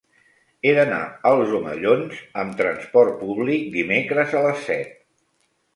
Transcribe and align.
He 0.63 0.71
d'anar 0.77 1.01
als 1.33 1.53
Omellons 1.59 2.23
amb 2.45 2.59
trasport 2.63 3.15
públic 3.21 3.71
dimecres 3.81 4.39
a 4.41 4.45
les 4.49 4.69
set. 4.71 4.99